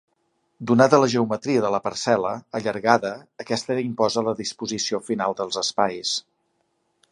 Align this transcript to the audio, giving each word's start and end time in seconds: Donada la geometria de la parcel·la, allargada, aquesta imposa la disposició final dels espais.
Donada 0.69 0.99
la 1.01 1.09
geometria 1.13 1.63
de 1.65 1.69
la 1.75 1.79
parcel·la, 1.87 2.31
allargada, 2.61 3.13
aquesta 3.45 3.77
imposa 3.83 4.25
la 4.31 4.35
disposició 4.43 5.03
final 5.11 5.39
dels 5.43 5.63
espais. 5.65 6.19